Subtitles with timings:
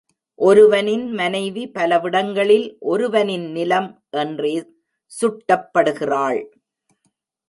[0.39, 3.89] ஒருவனின் மனைவி பலவிடங்களில் ஒருவனின் நிலம்
[4.09, 4.53] என்றே
[5.11, 6.41] சுட்டப்படுகிறாள்.